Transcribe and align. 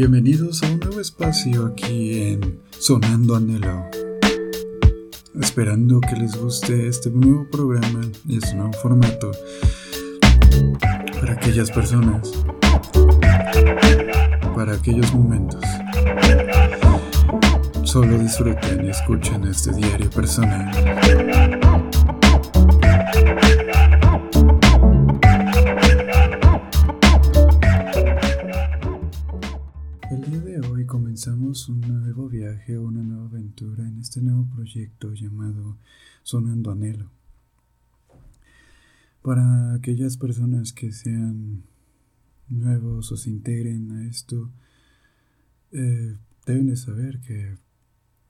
Bienvenidos 0.00 0.62
a 0.62 0.68
un 0.68 0.78
nuevo 0.78 1.00
espacio 1.00 1.66
aquí 1.66 2.22
en 2.22 2.60
Sonando 2.70 3.34
Anhelo. 3.34 3.84
Esperando 5.40 6.00
que 6.00 6.14
les 6.14 6.36
guste 6.36 6.86
este 6.86 7.10
nuevo 7.10 7.48
programa 7.50 8.02
y 8.24 8.36
este 8.36 8.54
nuevo 8.54 8.72
formato 8.74 9.32
para 11.20 11.32
aquellas 11.32 11.72
personas, 11.72 12.30
para 14.54 14.74
aquellos 14.74 15.12
momentos. 15.12 15.64
Solo 17.82 18.18
disfruten 18.18 18.86
y 18.86 18.90
escuchen 18.90 19.48
este 19.48 19.72
diario 19.72 20.08
personal. 20.10 21.87
Día 30.44 30.60
de 30.60 30.68
hoy 30.68 30.86
comenzamos 30.86 31.68
un 31.68 31.80
nuevo 31.80 32.28
viaje, 32.28 32.78
una 32.78 33.02
nueva 33.02 33.26
aventura 33.26 33.88
en 33.88 33.98
este 33.98 34.20
nuevo 34.20 34.46
proyecto 34.54 35.12
llamado 35.12 35.76
Sonando 36.22 36.70
Anhelo. 36.70 37.10
Para 39.22 39.74
aquellas 39.74 40.16
personas 40.16 40.72
que 40.72 40.92
sean 40.92 41.64
nuevos 42.48 43.10
o 43.10 43.16
se 43.16 43.30
integren 43.30 43.90
a 43.90 44.06
esto, 44.06 44.50
eh, 45.72 46.16
deben 46.46 46.68
de 46.68 46.76
saber 46.76 47.20
que 47.20 47.56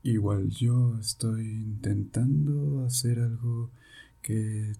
igual 0.01 0.49
yo 0.49 0.97
estoy 0.99 1.45
intentando 1.47 2.85
hacer 2.85 3.19
algo 3.19 3.69
que 4.23 4.73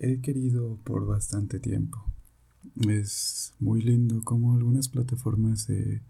he 0.00 0.20
querido 0.20 0.78
por 0.84 1.06
bastante 1.06 1.58
tiempo. 1.58 2.04
Es 2.88 3.52
muy 3.58 3.82
lindo 3.82 4.22
como 4.22 4.54
algunas 4.54 4.88
plataformas 4.88 5.62
se 5.62 6.02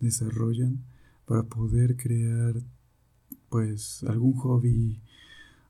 desarrollan 0.00 0.84
para 1.24 1.44
poder 1.44 1.96
crear 1.96 2.62
pues 3.48 4.04
algún 4.04 4.34
hobby 4.34 5.00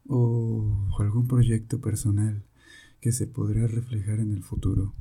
o 0.09 0.89
algún 0.99 1.27
proyecto 1.27 1.81
personal 1.81 2.45
que 3.01 3.13
se 3.13 3.27
podrá 3.27 3.67
reflejar 3.67 4.21
en 4.21 4.33
el 4.33 4.43
futuro. 4.43 4.95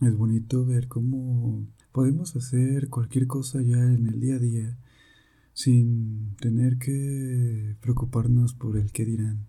Es 0.00 0.16
bonito 0.16 0.64
ver 0.64 0.88
cómo 0.88 1.66
podemos 1.92 2.36
hacer 2.36 2.88
cualquier 2.88 3.26
cosa 3.26 3.62
ya 3.62 3.78
en 3.78 4.06
el 4.06 4.20
día 4.20 4.36
a 4.36 4.38
día 4.38 4.78
sin 5.54 6.36
tener 6.36 6.76
que 6.78 7.76
preocuparnos 7.80 8.52
por 8.52 8.76
el 8.76 8.92
qué 8.92 9.06
dirán. 9.06 9.46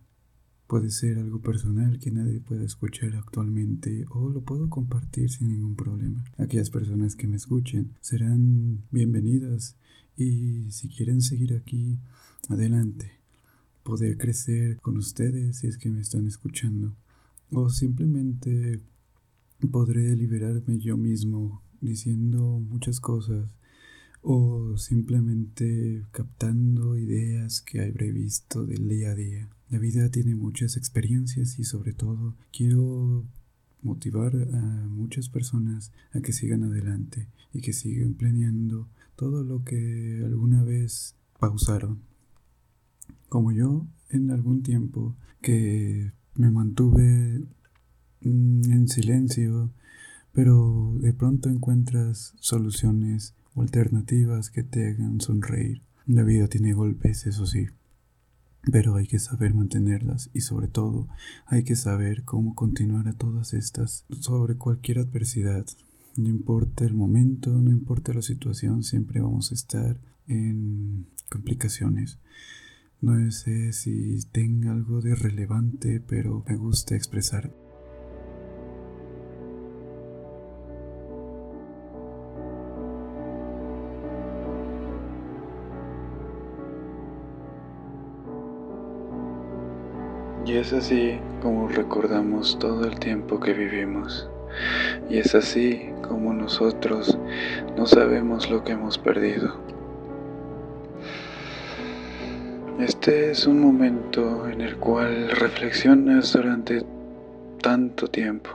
Puede 0.68 0.92
ser 0.92 1.18
algo 1.18 1.40
personal 1.40 1.98
que 1.98 2.12
nadie 2.12 2.42
pueda 2.42 2.66
escuchar 2.66 3.16
actualmente 3.16 4.06
o 4.10 4.30
lo 4.30 4.42
puedo 4.42 4.70
compartir 4.70 5.30
sin 5.30 5.48
ningún 5.48 5.78
problema. 5.78 6.26
Aquellas 6.38 6.70
personas 6.70 7.16
que 7.16 7.26
me 7.26 7.38
escuchen 7.38 7.94
serán 8.02 8.84
bienvenidas 8.92 9.78
y 10.18 10.70
si 10.72 10.90
quieren 10.90 11.22
seguir 11.22 11.54
aquí, 11.54 12.00
adelante. 12.50 13.14
Poder 13.84 14.18
crecer 14.18 14.76
con 14.82 14.98
ustedes 14.98 15.60
si 15.60 15.68
es 15.68 15.78
que 15.78 15.90
me 15.90 16.02
están 16.02 16.28
escuchando. 16.28 16.94
O 17.50 17.70
simplemente 17.70 18.82
podré 19.72 20.18
liberarme 20.18 20.80
yo 20.80 20.98
mismo 20.98 21.64
diciendo 21.80 22.60
muchas 22.60 23.00
cosas 23.00 23.48
o 24.22 24.76
simplemente 24.76 26.04
captando 26.12 26.98
ideas 26.98 27.62
que 27.62 27.80
habré 27.80 28.12
visto 28.12 28.66
del 28.66 28.90
día 28.90 29.12
a 29.12 29.16
día. 29.16 29.50
La 29.70 29.80
vida 29.80 30.10
tiene 30.10 30.36
muchas 30.36 30.78
experiencias 30.78 31.60
y 31.60 31.64
sobre 31.64 31.94
todo 31.94 32.36
quiero 32.52 33.26
motivar 33.82 34.34
a 34.36 34.88
muchas 34.88 35.30
personas 35.30 35.92
a 36.14 36.22
que 36.22 36.34
sigan 36.34 36.64
adelante 36.64 37.28
y 37.54 37.62
que 37.62 37.74
sigan 37.74 38.14
planeando 38.14 38.88
todo 39.16 39.44
lo 39.44 39.64
que 39.64 40.22
alguna 40.24 40.64
vez 40.64 41.16
pausaron. 41.40 42.00
Como 43.30 43.52
yo 43.52 43.86
en 44.10 44.32
algún 44.32 44.64
tiempo 44.64 45.16
que 45.42 46.14
me 46.36 46.50
mantuve 46.50 47.44
mm, 48.22 48.72
en 48.72 48.88
silencio, 48.88 49.72
pero 50.32 50.96
de 51.02 51.14
pronto 51.14 51.50
encuentras 51.50 52.34
soluciones 52.40 53.34
o 53.54 53.64
alternativas 53.64 54.50
que 54.50 54.64
te 54.64 54.88
hagan 54.88 55.20
sonreír. 55.20 55.82
La 56.06 56.24
vida 56.24 56.48
tiene 56.48 56.74
golpes, 56.74 57.26
eso 57.28 57.46
sí, 57.46 57.68
pero 58.72 58.96
hay 58.96 59.08
que 59.08 59.20
saber 59.20 59.54
mantenerlas 59.54 60.30
y 60.34 60.42
sobre 60.42 60.68
todo 60.68 61.08
hay 61.46 61.64
que 61.64 61.76
saber 61.76 62.24
cómo 62.24 62.56
continuar 62.56 63.08
a 63.08 63.14
todas 63.14 63.54
estas 63.54 64.06
sobre 64.20 64.56
cualquier 64.56 65.00
adversidad. 65.00 65.66
No 66.18 66.30
importa 66.30 66.86
el 66.86 66.94
momento, 66.94 67.52
no 67.52 67.72
importa 67.72 68.14
la 68.14 68.22
situación, 68.22 68.84
siempre 68.84 69.22
vamos 69.22 69.52
a 69.52 69.56
estar 69.56 70.00
en 70.28 71.08
complicaciones. 71.30 72.20
No 73.00 73.32
sé 73.32 73.74
si 73.74 74.18
tenga 74.32 74.72
algo 74.72 75.02
de 75.02 75.14
relevante, 75.16 76.02
pero 76.02 76.44
me 76.48 76.56
gusta 76.56 76.96
expresar. 76.96 77.54
Y 90.58 90.62
es 90.62 90.74
así 90.74 91.20
como 91.40 91.68
recordamos 91.68 92.58
todo 92.58 92.86
el 92.86 92.98
tiempo 92.98 93.40
que 93.40 93.54
vivimos. 93.54 94.28
Y 95.08 95.20
es 95.20 95.36
así 95.36 95.92
como 96.02 96.34
nosotros 96.34 97.16
no 97.78 97.86
sabemos 97.86 98.50
lo 98.50 98.64
que 98.64 98.72
hemos 98.72 98.98
perdido. 98.98 99.56
Este 102.80 103.30
es 103.30 103.46
un 103.46 103.62
momento 103.62 104.50
en 104.50 104.62
el 104.62 104.78
cual 104.78 105.30
reflexionas 105.30 106.34
durante 106.34 106.84
tanto 107.62 108.08
tiempo, 108.08 108.50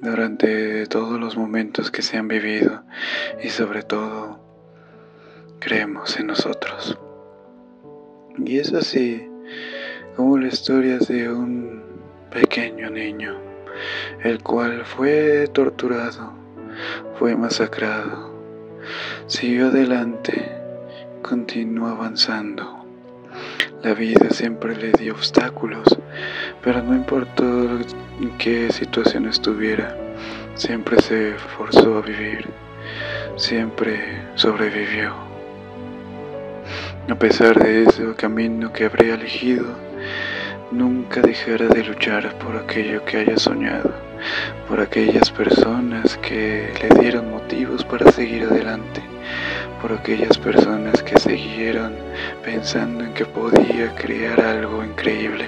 durante 0.00 0.88
todos 0.88 1.20
los 1.20 1.36
momentos 1.36 1.92
que 1.92 2.02
se 2.02 2.16
han 2.16 2.26
vivido 2.26 2.82
y 3.40 3.50
sobre 3.50 3.84
todo 3.84 4.40
creemos 5.60 6.18
en 6.18 6.26
nosotros. 6.26 6.98
Y 8.44 8.58
es 8.58 8.72
así 8.72 9.28
como 10.18 10.36
la 10.36 10.48
historia 10.48 10.98
de 10.98 11.30
un 11.30 11.80
pequeño 12.32 12.90
niño, 12.90 13.36
el 14.24 14.42
cual 14.42 14.84
fue 14.84 15.46
torturado, 15.52 16.32
fue 17.16 17.36
masacrado, 17.36 18.34
siguió 19.28 19.68
adelante, 19.68 20.50
continuó 21.22 21.90
avanzando. 21.90 22.84
La 23.84 23.94
vida 23.94 24.28
siempre 24.30 24.74
le 24.74 24.90
dio 24.90 25.12
obstáculos, 25.14 25.86
pero 26.64 26.82
no 26.82 26.96
importó 26.96 27.78
en 28.20 28.36
qué 28.38 28.72
situación 28.72 29.26
estuviera, 29.26 29.96
siempre 30.56 31.00
se 31.00 31.34
forzó 31.56 31.98
a 31.98 32.00
vivir, 32.00 32.44
siempre 33.36 34.20
sobrevivió. 34.34 35.14
A 37.08 37.14
pesar 37.14 37.56
de 37.62 37.84
ese 37.84 38.12
camino 38.16 38.72
que 38.72 38.84
habría 38.84 39.14
elegido, 39.14 39.87
Nunca 40.70 41.22
dejará 41.22 41.66
de 41.68 41.82
luchar 41.82 42.34
por 42.38 42.54
aquello 42.56 43.02
que 43.06 43.16
haya 43.16 43.38
soñado, 43.38 43.90
por 44.68 44.80
aquellas 44.80 45.30
personas 45.30 46.18
que 46.18 46.70
le 46.82 47.00
dieron 47.00 47.30
motivos 47.30 47.82
para 47.84 48.12
seguir 48.12 48.44
adelante, 48.44 49.00
por 49.80 49.92
aquellas 49.92 50.36
personas 50.36 51.02
que 51.02 51.18
siguieron 51.18 51.94
pensando 52.44 53.02
en 53.02 53.14
que 53.14 53.24
podía 53.24 53.94
crear 53.94 54.38
algo 54.42 54.84
increíble. 54.84 55.46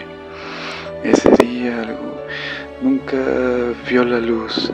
Ese 1.04 1.30
día 1.36 1.82
algo 1.82 2.16
nunca 2.80 3.18
vio 3.88 4.04
la 4.04 4.20
luz, 4.20 4.72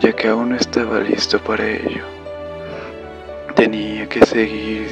ya 0.00 0.12
que 0.12 0.28
aún 0.28 0.50
no 0.50 0.56
estaba 0.56 1.00
listo 1.00 1.40
para 1.40 1.68
ello. 1.68 2.04
Tenía 3.56 4.08
que 4.08 4.24
seguir 4.24 4.86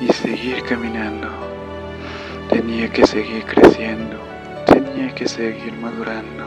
y 0.00 0.10
seguir 0.12 0.62
caminando 0.62 1.45
Tenía 2.50 2.88
que 2.90 3.06
seguir 3.06 3.44
creciendo, 3.44 4.18
tenía 4.66 5.14
que 5.14 5.28
seguir 5.28 5.72
madurando. 5.74 6.46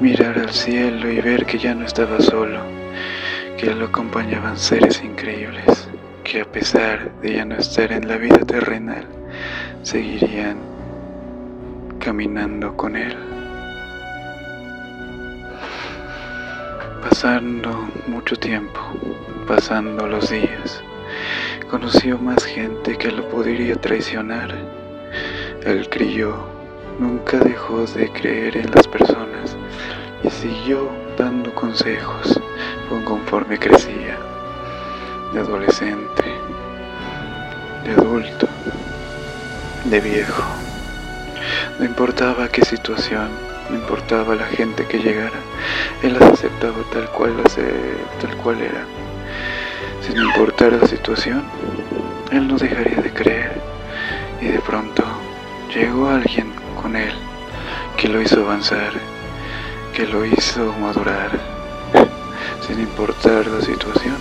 Mirar 0.00 0.38
al 0.38 0.50
cielo 0.50 1.10
y 1.10 1.20
ver 1.20 1.46
que 1.46 1.58
ya 1.58 1.74
no 1.74 1.86
estaba 1.86 2.20
solo, 2.20 2.60
que 3.56 3.74
lo 3.74 3.86
acompañaban 3.86 4.58
seres 4.58 5.02
increíbles, 5.02 5.88
que 6.24 6.42
a 6.42 6.44
pesar 6.44 7.10
de 7.22 7.36
ya 7.36 7.44
no 7.44 7.56
estar 7.56 7.90
en 7.90 8.06
la 8.06 8.16
vida 8.18 8.38
terrenal, 8.38 9.06
seguirían 9.82 10.58
caminando 11.98 12.76
con 12.76 12.96
él. 12.96 13.16
Pasando 17.02 17.88
mucho 18.06 18.36
tiempo, 18.36 18.80
pasando 19.46 20.06
los 20.06 20.30
días, 20.30 20.82
Conoció 21.70 22.16
más 22.18 22.44
gente 22.44 22.96
que 22.96 23.10
lo 23.10 23.28
podría 23.28 23.74
traicionar. 23.74 24.54
El 25.64 25.88
crío 25.88 26.36
nunca 27.00 27.38
dejó 27.38 27.84
de 27.86 28.08
creer 28.10 28.56
en 28.56 28.70
las 28.70 28.86
personas 28.86 29.56
y 30.22 30.30
siguió 30.30 30.88
dando 31.18 31.52
consejos 31.54 32.40
conforme 33.04 33.58
crecía. 33.58 34.16
de 35.32 35.40
adolescente, 35.40 36.22
de 37.84 37.90
adulto, 37.92 38.46
de 39.84 40.00
viejo. 40.00 40.42
No 41.78 41.84
importaba 41.84 42.48
qué 42.48 42.64
situación, 42.64 43.28
no 43.68 43.76
importaba 43.76 44.36
la 44.36 44.46
gente 44.46 44.86
que 44.86 44.98
llegara, 44.98 45.40
él 46.02 46.14
las 46.14 46.32
aceptaba 46.32 46.76
tal 46.92 47.10
cual, 47.10 47.34
tal 48.20 48.36
cual 48.38 48.62
eran. 48.62 49.05
Sin 50.06 50.18
importar 50.18 50.72
la 50.72 50.86
situación, 50.86 51.42
él 52.30 52.46
no 52.46 52.56
dejaría 52.56 53.00
de 53.00 53.12
creer. 53.12 53.60
Y 54.40 54.46
de 54.46 54.60
pronto 54.60 55.02
llegó 55.74 56.08
alguien 56.08 56.52
con 56.80 56.94
él 56.94 57.12
que 57.96 58.08
lo 58.08 58.22
hizo 58.22 58.42
avanzar, 58.42 58.92
que 59.92 60.06
lo 60.06 60.24
hizo 60.24 60.72
madurar, 60.80 61.30
sin 62.60 62.78
importar 62.78 63.48
la 63.48 63.60
situación. 63.62 64.16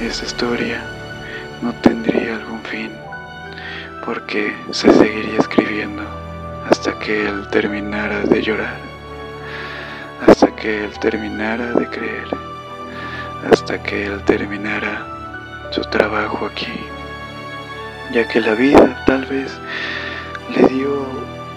Esa 0.00 0.24
historia 0.24 0.82
no 1.60 1.74
tendría 1.82 2.36
algún 2.36 2.62
fin, 2.62 2.90
porque 4.06 4.56
se 4.70 4.90
seguiría 4.92 5.38
escribiendo 5.38 6.02
hasta 6.70 6.98
que 6.98 7.28
él 7.28 7.46
terminara 7.50 8.20
de 8.20 8.40
llorar, 8.40 8.78
hasta 10.26 10.54
que 10.56 10.84
él 10.84 10.98
terminara 10.98 11.72
de 11.72 11.86
creer, 11.88 12.28
hasta 13.50 13.82
que 13.82 14.06
él 14.06 14.22
terminara 14.24 15.06
su 15.70 15.82
trabajo 15.82 16.46
aquí, 16.46 16.72
ya 18.12 18.26
que 18.28 18.40
la 18.40 18.54
vida 18.54 19.02
tal 19.06 19.24
vez 19.26 19.58
le 20.54 20.66
dio 20.68 21.06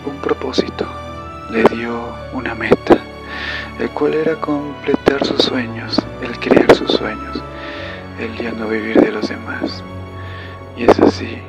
un 0.05 0.17
propósito, 0.21 0.85
le 1.49 1.63
dio 1.63 2.13
una 2.33 2.55
meta, 2.55 2.97
el 3.79 3.89
cual 3.91 4.13
era 4.13 4.35
completar 4.35 5.25
sus 5.25 5.41
sueños, 5.43 6.01
el 6.21 6.37
crear 6.39 6.73
sus 6.75 6.91
sueños, 6.91 7.41
el 8.19 8.35
ya 8.37 8.51
no 8.51 8.67
vivir 8.67 8.99
de 8.99 9.11
los 9.11 9.29
demás. 9.29 9.83
Y 10.77 10.83
es 10.83 10.99
así 10.99 11.41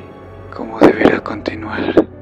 como 0.51 0.79
deberá 0.79 1.19
continuar. 1.19 2.12